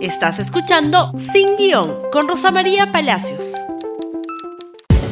[0.00, 3.54] Estás escuchando Sin Guión con Rosa María Palacios.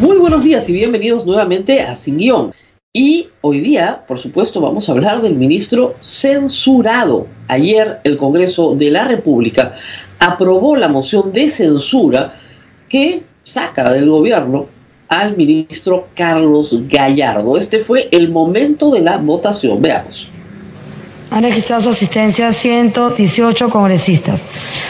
[0.00, 2.52] Muy buenos días y bienvenidos nuevamente a Sin Guión.
[2.92, 7.26] Y hoy día, por supuesto, vamos a hablar del ministro censurado.
[7.48, 9.74] Ayer el Congreso de la República
[10.20, 12.34] aprobó la moción de censura
[12.88, 14.66] que saca del gobierno
[15.08, 17.58] al ministro Carlos Gallardo.
[17.58, 19.82] Este fue el momento de la votación.
[19.82, 20.30] Veamos.
[21.30, 24.46] Han registrado su asistencia 118 congresistas.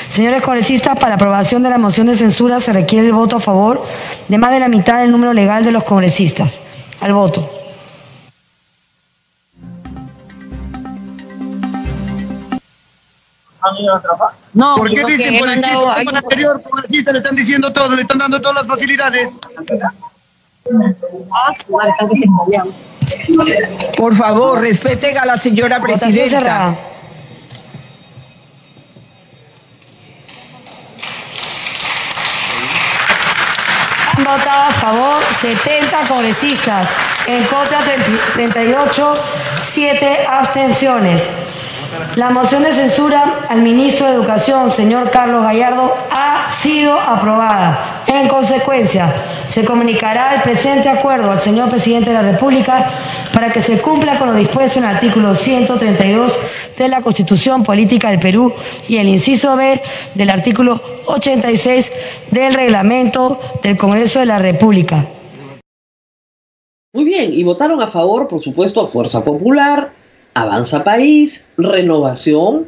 [0.09, 3.85] Señores congresistas, para aprobación de la moción de censura se requiere el voto a favor
[4.29, 6.61] de más de la mitad del número legal de los congresistas.
[7.01, 7.51] Al voto.
[14.55, 18.41] No, ¿Por qué dicen por el anterior congresista le están diciendo todo, le están dando
[18.41, 19.31] todas las facilidades?
[21.31, 21.53] Ah,
[23.97, 26.75] por favor, respeten a la señora presidenta.
[34.17, 36.89] Han votado a favor 70 congresistas,
[37.27, 37.81] en contra
[38.35, 39.15] 38,
[39.63, 41.31] 7 abstenciones.
[42.17, 48.05] La moción de censura al ministro de Educación, señor Carlos Gallardo, ha sido aprobada.
[48.07, 49.13] En consecuencia,
[49.47, 52.91] se comunicará el presente acuerdo al señor presidente de la República
[53.33, 56.39] para que se cumpla con lo dispuesto en el artículo 132
[56.79, 58.55] de la Constitución Política del Perú
[58.89, 59.81] y el inciso B
[60.15, 61.93] del artículo 86
[62.31, 65.05] del reglamento del Congreso de la República.
[66.95, 69.93] Muy bien, y votaron a favor, por supuesto, Fuerza Popular,
[70.37, 72.67] Avanza País, Renovación,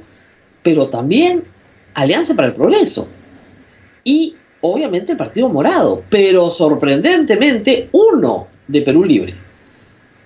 [0.62, 1.44] pero también
[1.92, 3.06] Alianza para el Progreso.
[4.04, 9.34] Y obviamente el Partido Morado, pero sorprendentemente uno de Perú Libre,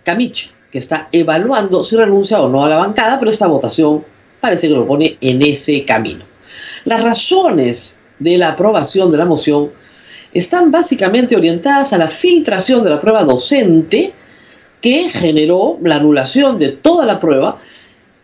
[0.05, 4.05] Camiche, que está evaluando si renuncia o no a la bancada, pero esta votación
[4.41, 6.25] parece que lo pone en ese camino.
[6.85, 9.71] Las razones de la aprobación de la moción
[10.33, 14.13] están básicamente orientadas a la filtración de la prueba docente
[14.83, 17.59] que generó la anulación de toda la prueba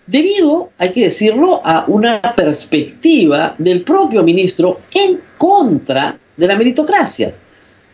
[0.07, 7.33] debido, hay que decirlo, a una perspectiva del propio ministro en contra de la meritocracia.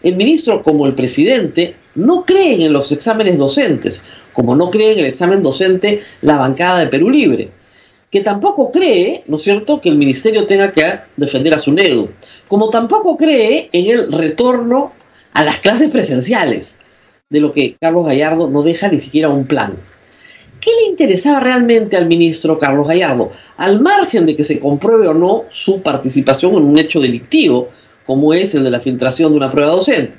[0.03, 5.01] El ministro, como el presidente, no creen en los exámenes docentes, como no cree en
[5.01, 7.51] el examen docente la bancada de Perú Libre,
[8.11, 12.11] que tampoco cree, ¿no es cierto?, que el ministerio tenga que defender a su NEDU,
[12.49, 14.93] como tampoco cree en el retorno
[15.33, 16.79] a las clases presenciales,
[17.35, 19.75] de lo que Carlos Gallardo no deja ni siquiera un plan.
[20.61, 23.33] ¿Qué le interesaba realmente al ministro Carlos Gallardo?
[23.57, 27.71] Al margen de que se compruebe o no su participación en un hecho delictivo,
[28.07, 30.15] como es el de la filtración de una prueba docente.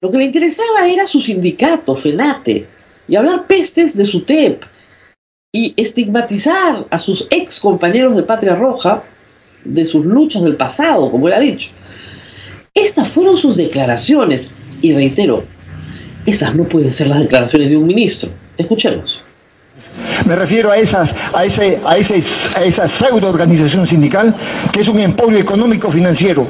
[0.00, 2.66] Lo que le interesaba era su sindicato, FENATE,
[3.06, 4.64] y hablar pestes de su TEP,
[5.52, 9.04] y estigmatizar a sus ex compañeros de Patria Roja
[9.64, 11.70] de sus luchas del pasado, como él ha dicho.
[12.74, 14.50] Estas fueron sus declaraciones,
[14.82, 15.44] y reitero,
[16.26, 18.28] esas no pueden ser las declaraciones de un ministro.
[18.58, 19.22] Escuchemos.
[20.26, 22.20] Me refiero a, esas, a, ese, a, ese,
[22.58, 24.34] a esa pseudo organización sindical
[24.72, 26.46] que es un emporio económico financiero,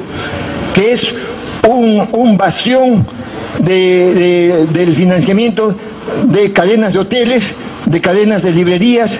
[0.74, 1.14] que es
[1.68, 3.06] un, un bastión
[3.58, 5.76] del financiamiento
[6.24, 7.54] de cadenas de hoteles,
[7.84, 9.18] de cadenas de librerías,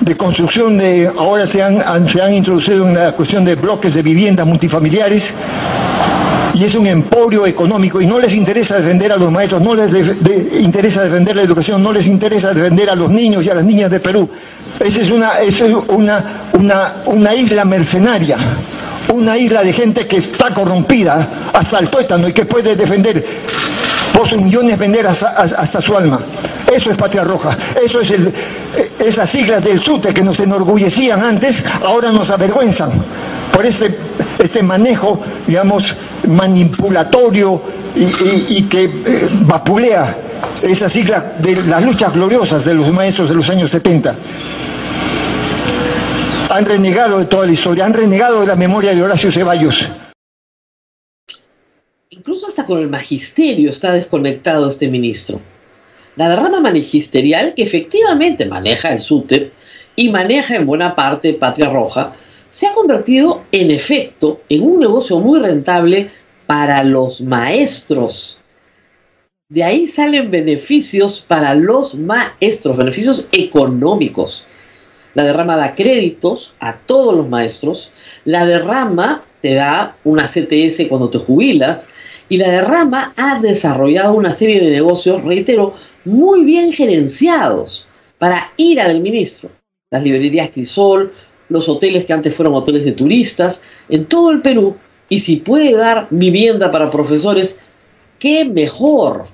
[0.00, 4.02] de construcción de, ahora se han, se han introducido en la cuestión de bloques de
[4.02, 5.30] viviendas multifamiliares,
[6.54, 9.90] y es un emporio económico y no les interesa defender a los maestros, no les
[10.60, 13.90] interesa defender la educación, no les interesa defender a los niños y a las niñas
[13.90, 14.28] de Perú.
[14.78, 15.40] Esa es una,
[17.34, 18.36] isla mercenaria,
[19.12, 23.24] una isla de gente que está corrompida hasta el tuétano y que puede defender
[24.12, 26.20] por sus millones vender hasta, su alma.
[26.70, 28.32] Eso es Patria Roja, eso es el,
[28.98, 32.90] esas siglas del SUTE que nos enorgullecían antes, ahora nos avergüenzan
[33.52, 33.96] por este,
[34.38, 35.94] este manejo, digamos,
[36.28, 37.60] manipulatorio
[37.94, 40.16] y, que eh, vapulea
[40.62, 44.14] esa sigla de las luchas gloriosas de los maestros de los años 70.
[46.50, 49.88] Han renegado de toda la historia, han renegado de la memoria de Horacio Ceballos.
[52.10, 55.40] Incluso hasta con el magisterio está desconectado este ministro.
[56.16, 59.52] La derrama magisterial que efectivamente maneja el SUTEP
[59.96, 62.12] y maneja en buena parte Patria Roja,
[62.52, 66.10] se ha convertido en efecto en un negocio muy rentable
[66.46, 68.40] para los maestros.
[69.48, 74.46] De ahí salen beneficios para los maestros, beneficios económicos.
[75.14, 77.90] La derrama da créditos a todos los maestros.
[78.26, 81.88] La derrama te da una CTS cuando te jubilas.
[82.28, 85.74] Y la derrama ha desarrollado una serie de negocios, reitero,
[86.04, 87.88] muy bien gerenciados
[88.18, 89.50] para ira del ministro.
[89.90, 91.12] Las librerías Crisol,
[91.52, 94.76] los hoteles que antes fueron hoteles de turistas, en todo el Perú,
[95.08, 97.60] y si puede dar vivienda para profesores,
[98.18, 99.24] qué mejor.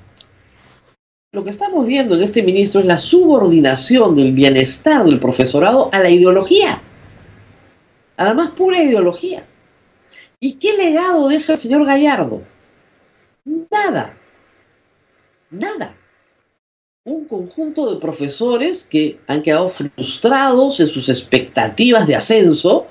[1.32, 6.00] Lo que estamos viendo en este ministro es la subordinación del bienestar del profesorado a
[6.00, 6.80] la ideología,
[8.16, 9.44] a la más pura ideología.
[10.40, 12.42] ¿Y qué legado deja el señor Gallardo?
[13.44, 14.16] Nada,
[15.50, 15.97] nada.
[17.08, 22.86] Un conjunto de profesores que han quedado frustrados en sus expectativas de ascenso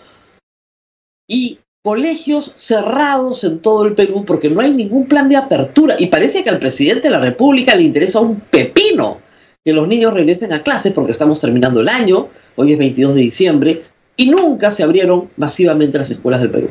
[1.29, 5.97] y colegios cerrados en todo el Perú porque no hay ningún plan de apertura.
[5.99, 9.19] Y parece que al presidente de la República le interesa un pepino
[9.63, 13.21] que los niños regresen a clases porque estamos terminando el año, hoy es 22 de
[13.21, 13.83] diciembre,
[14.15, 16.69] y nunca se abrieron masivamente las escuelas del Perú,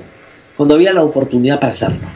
[0.57, 2.09] cuando había la oportunidad para hacerlo.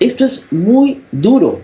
[0.00, 1.60] Esto es muy duro.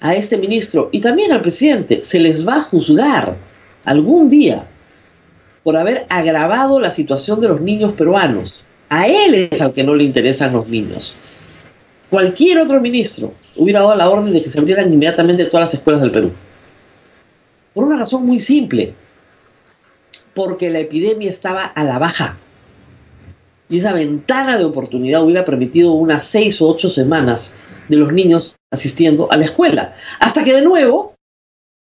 [0.00, 3.36] A este ministro y también al presidente se les va a juzgar
[3.84, 4.64] algún día
[5.62, 8.64] por haber agravado la situación de los niños peruanos.
[8.88, 11.16] A él es al que no le interesan los niños.
[12.08, 16.02] Cualquier otro ministro hubiera dado la orden de que se abrieran inmediatamente todas las escuelas
[16.02, 16.32] del Perú.
[17.74, 18.94] Por una razón muy simple.
[20.34, 22.36] Porque la epidemia estaba a la baja.
[23.68, 27.56] Y esa ventana de oportunidad hubiera permitido unas seis o ocho semanas
[27.88, 29.96] de los niños asistiendo a la escuela.
[30.18, 31.14] Hasta que de nuevo,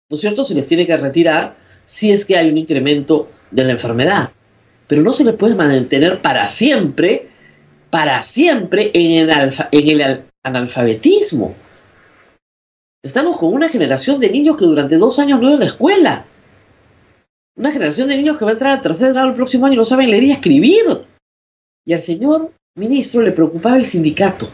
[0.10, 1.56] ¿no es cierto?, se les tiene que retirar
[1.86, 4.32] si es que hay un incremento de la enfermedad.
[4.88, 7.30] Pero no se le puede mantener para siempre,
[7.90, 11.54] para siempre en el, en analfabetismo.
[13.04, 16.26] Estamos con una generación de niños que durante dos años no a la escuela.
[17.56, 19.78] Una generación de niños que va a entrar al tercer grado el próximo año y
[19.78, 21.06] no saben leer y escribir.
[21.86, 24.50] Y al señor ministro le preocupaba el sindicato.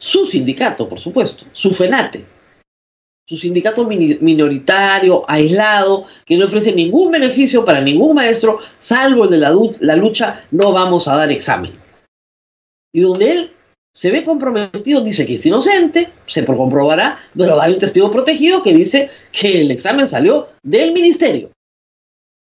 [0.00, 2.24] Su sindicato, por supuesto, su FENATE.
[3.28, 9.38] Su sindicato minoritario, aislado, que no ofrece ningún beneficio para ningún maestro, salvo el de
[9.38, 11.72] la, lucha, no vamos a dar examen.
[12.92, 13.52] Y donde él
[13.92, 18.72] se ve comprometido, dice que es inocente, se comprobará, pero hay un testigo protegido que
[18.72, 21.50] dice que el examen salió del ministerio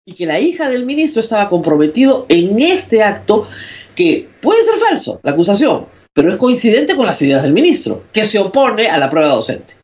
[0.06, 3.48] y que la hija del ministro estaba comprometido en este acto
[3.96, 5.86] que puede ser falso, la acusación,
[6.18, 9.74] pero es coincidente con las ideas del ministro, que se opone a la prueba docente.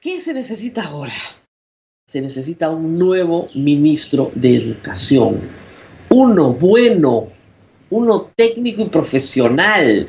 [0.00, 1.12] ¿Qué se necesita ahora?
[2.06, 5.38] Se necesita un nuevo ministro de educación,
[6.08, 7.28] uno bueno,
[7.90, 10.08] uno técnico y profesional,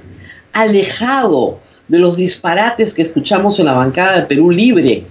[0.53, 5.03] alejado de los disparates que escuchamos en la bancada de Perú Libre,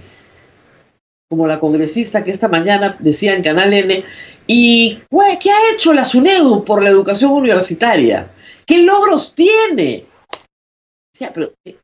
[1.29, 4.03] como la congresista que esta mañana decía en Canal N,
[4.47, 4.99] ¿y
[5.39, 8.27] qué ha hecho la SUNEDU por la educación universitaria?
[8.65, 10.05] ¿Qué logros tiene?
[10.31, 11.77] O sea, pero eh,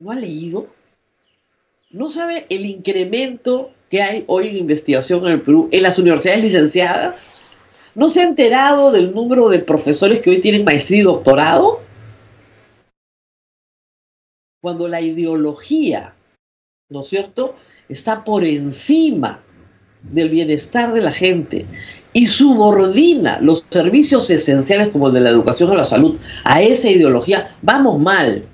[0.00, 0.66] ¿no ha leído?
[1.90, 6.44] ¿No sabe el incremento que hay hoy en investigación en el Perú en las universidades
[6.44, 7.42] licenciadas?
[7.94, 11.80] ¿No se ha enterado del número de profesores que hoy tienen maestría y doctorado?
[14.60, 16.14] Cuando la ideología,
[16.88, 17.54] ¿no es cierto?,
[17.88, 19.44] está por encima
[20.10, 21.66] del bienestar de la gente
[22.12, 26.88] y subordina los servicios esenciales como el de la educación o la salud a esa
[26.88, 28.44] ideología, vamos mal.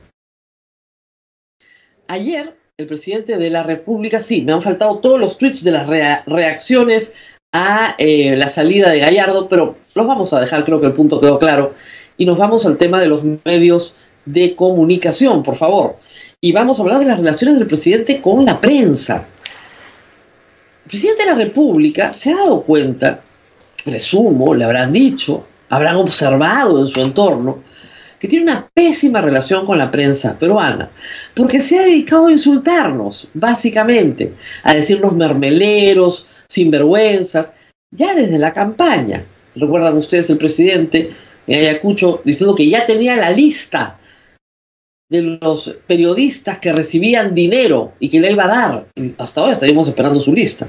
[2.09, 5.87] Ayer, el presidente de la República, sí, me han faltado todos los tweets de las
[6.27, 7.13] reacciones
[7.53, 11.21] a eh, la salida de Gallardo, pero los vamos a dejar, creo que el punto
[11.21, 11.75] quedó claro.
[12.17, 15.97] Y nos vamos al tema de los medios de comunicación, por favor
[16.43, 19.27] y vamos a hablar de las relaciones del presidente con la prensa.
[20.91, 23.21] Presidente de la República se ha dado cuenta,
[23.85, 27.63] presumo, le habrán dicho, habrán observado en su entorno,
[28.19, 30.91] que tiene una pésima relación con la prensa peruana,
[31.33, 37.53] porque se ha dedicado a insultarnos, básicamente, a decirnos mermeleros, sinvergüenzas,
[37.93, 39.23] ya desde la campaña.
[39.55, 41.13] Recuerdan ustedes el presidente
[41.47, 44.00] en Ayacucho diciendo que ya tenía la lista
[45.11, 48.87] de los periodistas que recibían dinero y que le iba a dar.
[49.19, 50.69] hasta ahora estaríamos esperando su lista.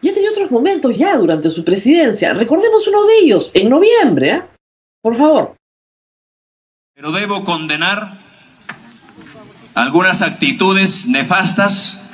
[0.00, 2.32] Y ha tenido otros momentos ya durante su presidencia.
[2.34, 4.42] Recordemos uno de ellos, en noviembre, ¿eh?
[5.02, 5.56] Por favor.
[6.94, 8.16] Pero debo condenar
[9.74, 12.04] algunas actitudes nefastas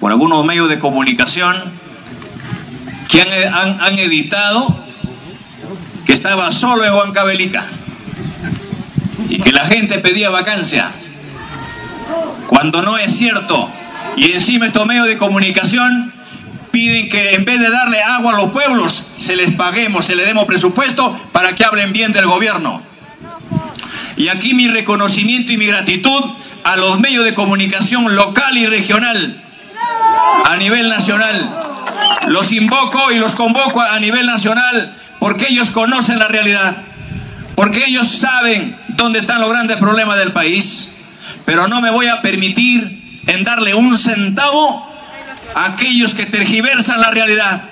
[0.00, 1.56] por algunos medios de comunicación
[3.08, 4.76] que han, han editado
[6.04, 7.68] que estaba solo en Huancavelica
[9.28, 10.90] y que la gente pedía vacancia,
[12.46, 13.70] cuando no es cierto.
[14.16, 16.12] Y encima estos medios de comunicación
[16.70, 20.26] piden que en vez de darle agua a los pueblos, se les paguemos, se les
[20.26, 22.82] demos presupuesto para que hablen bien del gobierno.
[24.16, 26.24] Y aquí mi reconocimiento y mi gratitud
[26.64, 29.40] a los medios de comunicación local y regional
[30.44, 31.60] a nivel nacional.
[32.28, 36.76] Los invoco y los convoco a nivel nacional porque ellos conocen la realidad,
[37.54, 40.96] porque ellos saben dónde están los grandes problemas del país,
[41.44, 44.86] pero no me voy a permitir en darle un centavo
[45.54, 47.62] a aquellos que tergiversan la realidad,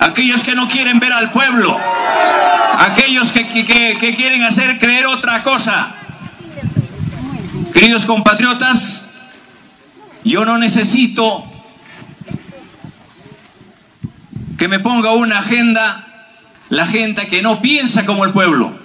[0.00, 1.78] aquellos que no quieren ver al pueblo,
[2.78, 5.94] aquellos que, que quieren hacer creer otra cosa.
[7.72, 9.06] Queridos compatriotas,
[10.24, 11.44] yo no necesito
[14.58, 16.06] que me ponga una agenda
[16.68, 18.81] la gente que no piensa como el pueblo.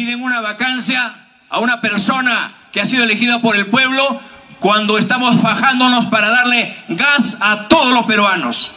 [0.00, 1.14] Piden una vacancia
[1.50, 4.18] a una persona que ha sido elegida por el pueblo
[4.58, 8.72] cuando estamos fajándonos para darle gas a todos los peruanos.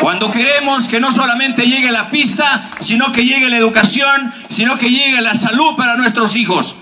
[0.00, 4.88] Cuando queremos que no solamente llegue la pista, sino que llegue la educación, sino que
[4.88, 6.76] llegue la salud para nuestros hijos.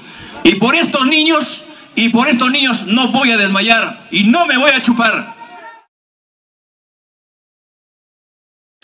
[0.45, 4.59] Y por estos niños, y por estos niños no voy a desmayar y no me
[4.59, 5.35] voy a chupar.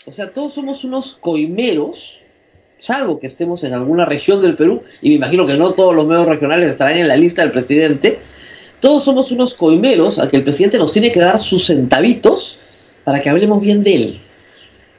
[0.07, 2.17] O sea, todos somos unos coimeros,
[2.79, 6.07] salvo que estemos en alguna región del Perú, y me imagino que no todos los
[6.07, 8.19] medios regionales estarán en la lista del presidente.
[8.79, 12.59] Todos somos unos coimeros a que el presidente nos tiene que dar sus centavitos
[13.03, 14.19] para que hablemos bien de él.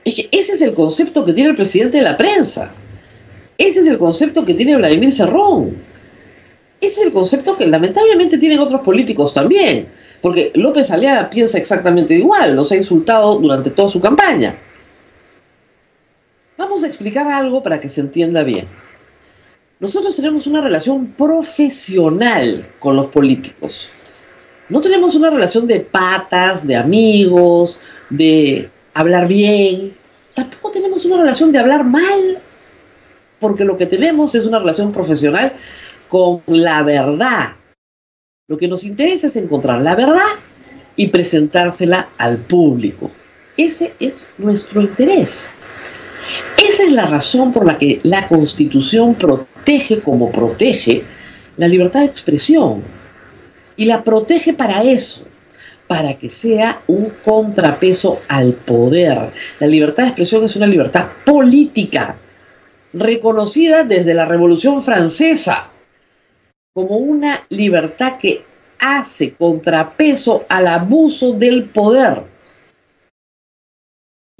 [0.04, 2.72] Es que ese es el concepto que tiene el presidente de la prensa.
[3.56, 5.74] Ese es el concepto que tiene Vladimir Cerrón.
[6.80, 9.86] Ese es el concepto que lamentablemente tienen otros políticos también.
[10.22, 14.54] Porque López Aliaga piensa exactamente igual, los ha insultado durante toda su campaña.
[16.60, 18.68] Vamos a explicar algo para que se entienda bien.
[19.78, 23.88] Nosotros tenemos una relación profesional con los políticos.
[24.68, 29.96] No tenemos una relación de patas, de amigos, de hablar bien.
[30.34, 32.42] Tampoco tenemos una relación de hablar mal,
[33.38, 35.54] porque lo que tenemos es una relación profesional
[36.10, 37.52] con la verdad.
[38.48, 40.28] Lo que nos interesa es encontrar la verdad
[40.94, 43.10] y presentársela al público.
[43.56, 45.56] Ese es nuestro interés.
[46.80, 51.04] Esa es la razón por la que la Constitución protege como protege
[51.58, 52.82] la libertad de expresión.
[53.76, 55.26] Y la protege para eso,
[55.86, 59.28] para que sea un contrapeso al poder.
[59.58, 62.16] La libertad de expresión es una libertad política,
[62.94, 65.68] reconocida desde la Revolución Francesa
[66.72, 68.42] como una libertad que
[68.78, 72.29] hace contrapeso al abuso del poder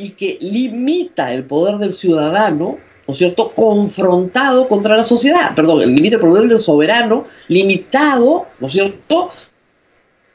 [0.00, 5.95] y que limita el poder del ciudadano, ¿no es cierto?, confrontado contra la sociedad, perdón,
[5.95, 9.30] limita el poder del soberano, limitado, ¿no es cierto?,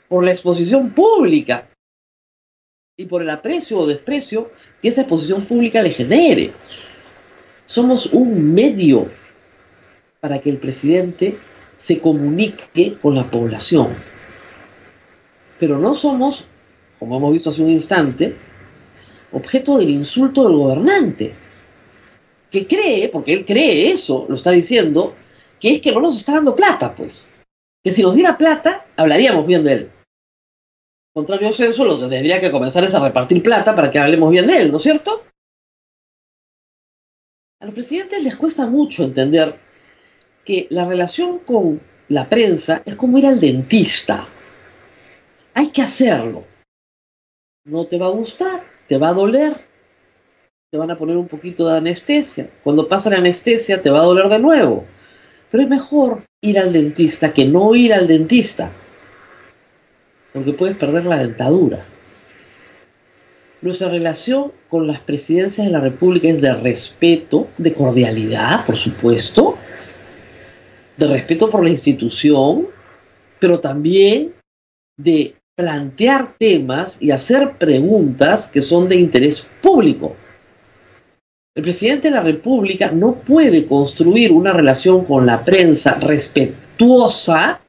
[0.08, 1.68] por la exposición pública
[2.96, 4.52] y por el aprecio o desprecio
[4.84, 6.52] que esa exposición pública le genere.
[7.66, 9.10] Somos un medio
[10.20, 11.40] para que el presidente
[11.78, 13.88] se comunique con la población.
[15.60, 16.46] Pero no somos,
[17.00, 18.36] como hemos visto hace un instante,
[19.36, 21.34] objeto del insulto del gobernante,
[22.50, 25.14] que cree, porque él cree eso, lo está diciendo,
[25.60, 27.30] que es que no nos está dando plata, pues.
[27.84, 29.92] Que si nos diera plata, hablaríamos bien de él.
[31.14, 34.32] Contrario a eso, lo que tendría que comenzar es a repartir plata para que hablemos
[34.32, 35.24] bien de él, ¿no es cierto?
[37.62, 39.58] A los presidentes les cuesta mucho entender
[40.44, 44.28] que la relación con la prensa es como ir al dentista.
[45.54, 46.44] Hay que hacerlo.
[47.66, 49.56] No te va a gustar, te va a doler,
[50.72, 52.50] te van a poner un poquito de anestesia.
[52.64, 54.86] Cuando pasa la anestesia te va a doler de nuevo.
[55.52, 58.72] Pero es mejor ir al dentista que no ir al dentista,
[60.34, 61.86] porque puedes perder la dentadura.
[63.62, 69.58] Nuestra relación con las presidencias de la República es de respeto, de cordialidad, por supuesto,
[70.98, 72.68] de respeto por la institución,
[73.40, 74.34] pero también
[74.98, 80.16] de plantear temas y hacer preguntas que son de interés público.
[81.56, 87.62] El presidente de la República no puede construir una relación con la prensa respetuosa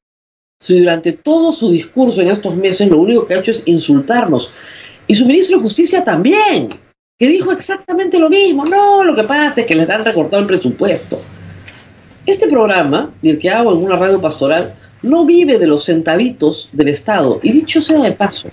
[0.59, 4.53] si durante todo su discurso en estos meses lo único que ha hecho es insultarnos.
[5.07, 6.71] Y su ministro de Justicia también,
[7.17, 8.65] que dijo exactamente lo mismo.
[8.65, 11.21] No, lo que pasa es que les han recortado el presupuesto.
[12.25, 14.75] Este programa, el que hago en una radio pastoral,
[15.07, 17.41] no vive de los centavitos del Estado.
[17.43, 18.51] Y dicho sea de paso,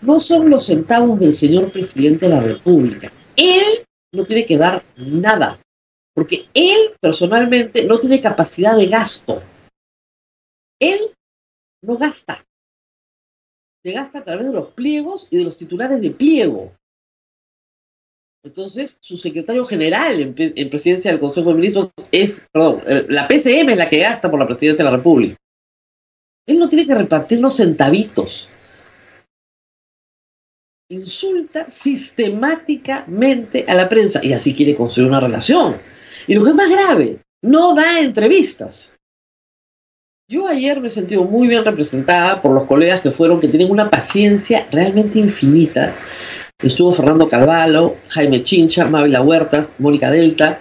[0.00, 3.12] no son los centavos del señor presidente de la República.
[3.36, 5.58] Él no tiene que dar nada,
[6.14, 9.42] porque él personalmente no tiene capacidad de gasto.
[10.80, 11.00] Él
[11.82, 12.44] no gasta.
[13.82, 16.72] Se gasta a través de los pliegos y de los titulares de pliego.
[18.44, 23.70] Entonces, su secretario general en, en, presidencia del Consejo de Ministros es, perdón, la PCM
[23.70, 25.36] es la que gasta por la presidencia de la República.
[26.46, 28.48] Él no tiene que repartir los centavitos.
[30.88, 35.76] Insulta sistemáticamente a la prensa y así quiere construir una relación.
[36.28, 38.96] Y lo que es más grave, no da entrevistas.
[40.28, 43.70] Yo ayer me he sentido muy bien representada por los colegas que fueron, que tienen
[43.70, 45.94] una paciencia realmente infinita.
[46.58, 50.58] Estuvo Fernando Carvalho, Jaime Chincha, Mávila Huertas, Mónica Delta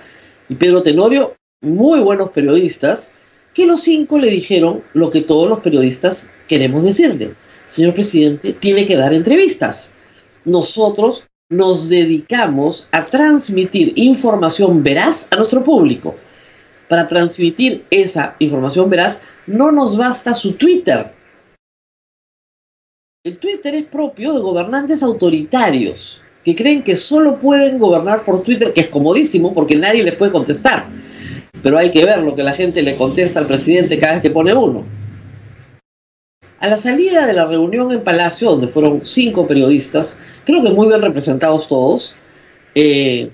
[0.50, 3.12] y Pedro Tenorio, muy buenos periodistas,
[3.55, 7.33] que los cinco le dijeron lo que todos los periodistas queremos decirle.
[7.67, 9.93] Señor presidente, tiene que dar entrevistas.
[10.43, 16.15] Nosotros nos dedicamos a transmitir información veraz a nuestro público.
[16.89, 21.13] Para transmitir esa información veraz no nos basta su Twitter.
[23.24, 28.74] El Twitter es propio de gobernantes autoritarios que creen que solo pueden gobernar por Twitter,
[28.74, 30.85] que es comodísimo porque nadie les puede contestar
[31.62, 34.29] pero hay que ver lo que la gente le contesta al presidente cada vez que
[34.31, 34.83] pone uno.
[36.59, 40.88] A la salida de la reunión en Palacio, donde fueron cinco periodistas, creo que muy
[40.88, 42.15] bien representados todos,
[42.74, 43.31] eh,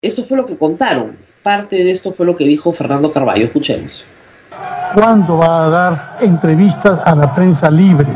[0.00, 1.16] esto fue lo que contaron.
[1.42, 3.46] Parte de esto fue lo que dijo Fernando Carballo.
[3.46, 4.04] Escuchemos.
[4.94, 8.08] ¿Cuándo va a dar entrevistas a la prensa libre?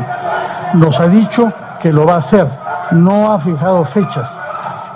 [0.75, 1.51] Nos ha dicho
[1.81, 2.47] que lo va a hacer,
[2.91, 4.29] no ha fijado fechas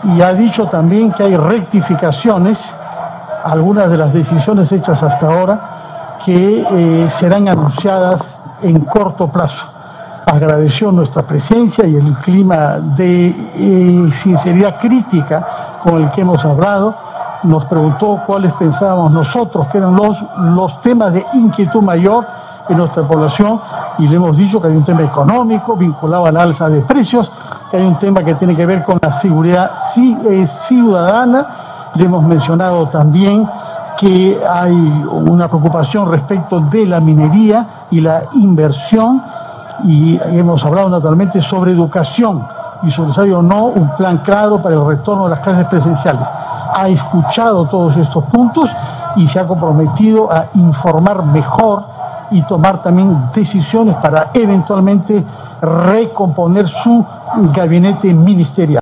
[0.04, 2.60] y ha dicho también que hay rectificaciones
[3.44, 8.22] algunas de las decisiones hechas hasta ahora que eh, serán anunciadas
[8.62, 9.66] en corto plazo.
[10.26, 16.96] Agradeció nuestra presencia y el clima de eh, sinceridad crítica con el que hemos hablado.
[17.44, 22.26] Nos preguntó cuáles pensábamos nosotros que eran los, los temas de inquietud mayor
[22.70, 23.60] en nuestra población
[23.98, 27.32] y le hemos dicho que hay un tema económico vinculado al alza de precios,
[27.72, 31.48] que hay un tema que tiene que ver con la seguridad eh, ciudadana
[31.96, 33.48] le hemos mencionado también
[34.00, 39.22] que hay una preocupación respecto de la minería y la inversión
[39.84, 42.46] y hemos hablado naturalmente sobre educación
[42.84, 46.28] y sobre o no un plan claro para el retorno de las clases presenciales.
[46.74, 48.70] Ha escuchado todos estos puntos
[49.18, 51.84] y se ha comprometido a informar mejor
[52.32, 55.24] y tomar también decisiones para eventualmente
[55.62, 57.06] recomponer su
[57.54, 58.82] gabinete ministerial.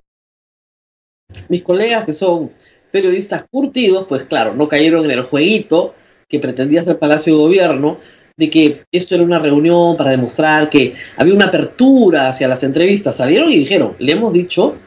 [1.50, 2.52] Mis colegas que son
[2.92, 5.94] periodistas curtidos, pues claro, no cayeron en el jueguito
[6.28, 7.98] que pretendía ser Palacio de Gobierno,
[8.38, 13.16] de que esto era una reunión para demostrar que había una apertura hacia las entrevistas.
[13.16, 14.78] Salieron y dijeron, le hemos dicho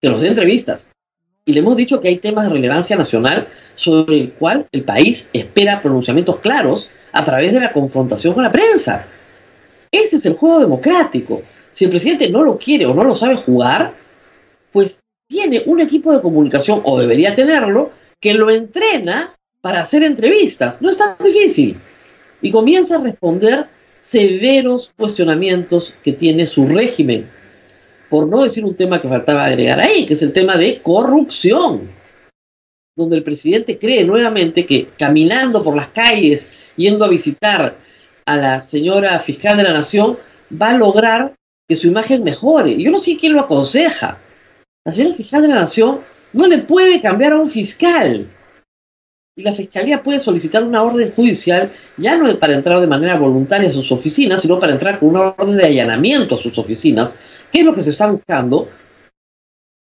[0.00, 0.92] que nos dé entrevistas.
[1.44, 5.28] Y le hemos dicho que hay temas de relevancia nacional sobre el cual el país
[5.32, 9.06] espera pronunciamientos claros a través de la confrontación con la prensa.
[9.90, 11.42] Ese es el juego democrático.
[11.70, 13.92] Si el presidente no lo quiere o no lo sabe jugar,
[14.72, 15.01] pues
[15.32, 17.90] tiene un equipo de comunicación, o debería tenerlo,
[18.20, 20.82] que lo entrena para hacer entrevistas.
[20.82, 21.80] No es tan difícil.
[22.42, 23.66] Y comienza a responder
[24.02, 27.30] severos cuestionamientos que tiene su régimen.
[28.10, 31.90] Por no decir un tema que faltaba agregar ahí, que es el tema de corrupción.
[32.94, 37.78] Donde el presidente cree nuevamente que caminando por las calles, yendo a visitar
[38.26, 40.18] a la señora fiscal de la nación,
[40.60, 41.34] va a lograr
[41.66, 42.76] que su imagen mejore.
[42.76, 44.18] Yo no sé quién lo aconseja
[44.84, 46.00] la señora fiscal de la Nación
[46.32, 48.28] no le puede cambiar a un fiscal.
[49.34, 53.70] Y la fiscalía puede solicitar una orden judicial, ya no para entrar de manera voluntaria
[53.70, 57.18] a sus oficinas, sino para entrar con una orden de allanamiento a sus oficinas,
[57.50, 58.68] que es lo que se está buscando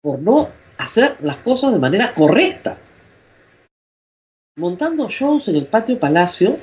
[0.02, 0.48] por no
[0.78, 2.78] hacer las cosas de manera correcta.
[4.56, 6.58] Montando shows en el patio Palacio,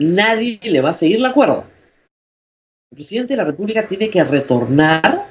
[0.00, 1.68] nadie le va a seguir la cuerda.
[2.90, 5.21] El presidente de la República tiene que retornar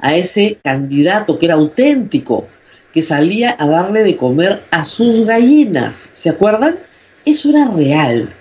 [0.00, 2.46] a ese candidato que era auténtico,
[2.92, 6.10] que salía a darle de comer a sus gallinas.
[6.12, 6.78] ¿Se acuerdan?
[7.24, 8.32] Eso era real,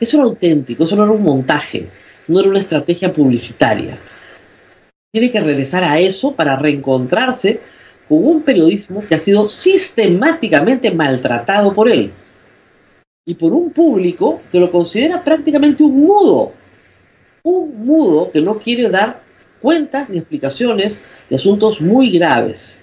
[0.00, 1.88] eso era auténtico, eso no era un montaje,
[2.26, 3.98] no era una estrategia publicitaria.
[5.12, 7.60] Tiene que regresar a eso para reencontrarse
[8.08, 12.10] con un periodismo que ha sido sistemáticamente maltratado por él
[13.26, 16.52] y por un público que lo considera prácticamente un mudo,
[17.42, 19.23] un mudo que no quiere dar
[19.64, 22.82] cuentas ni explicaciones de asuntos muy graves.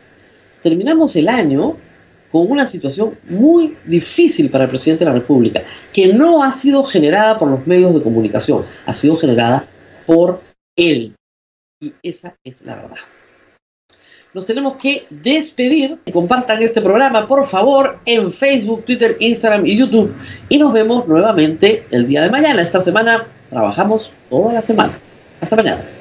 [0.63, 1.77] Terminamos el año
[2.31, 5.61] con una situación muy difícil para el presidente de la República,
[5.93, 9.67] que no ha sido generada por los medios de comunicación, ha sido generada
[10.07, 10.41] por
[10.75, 11.13] él.
[11.79, 12.97] Y esa es la verdad.
[14.33, 15.99] Nos tenemos que despedir.
[16.11, 20.15] Compartan este programa, por favor, en Facebook, Twitter, Instagram y YouTube.
[20.49, 22.59] Y nos vemos nuevamente el día de mañana.
[22.63, 24.97] Esta semana trabajamos toda la semana.
[25.41, 26.00] Hasta mañana.